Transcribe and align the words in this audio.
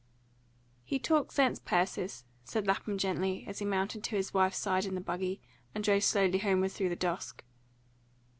"HE 0.83 0.97
talked 0.97 1.31
sense, 1.31 1.59
Persis," 1.59 2.25
said 2.43 2.65
Lapham 2.65 2.97
gently, 2.97 3.43
as 3.47 3.59
he 3.59 3.65
mounted 3.65 4.03
to 4.05 4.15
his 4.15 4.33
wife's 4.33 4.57
side 4.57 4.85
in 4.85 4.95
the 4.95 4.99
buggy 4.99 5.39
and 5.75 5.83
drove 5.83 6.01
slowly 6.03 6.39
homeward 6.39 6.71
through 6.71 6.89
the 6.89 6.95
dusk. 6.95 7.43